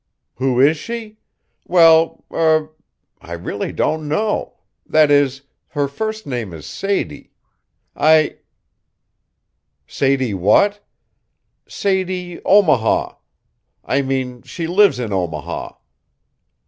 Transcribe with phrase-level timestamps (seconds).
[0.37, 1.19] Who is she?
[1.67, 2.71] Well, er,
[3.21, 5.43] I really don't know that is,
[5.73, 7.29] her first name is Sadie.
[7.95, 8.37] I
[9.85, 10.83] Sadie what?
[11.67, 13.13] Sadie Omaha
[13.85, 15.75] I mean she lives in Omaha.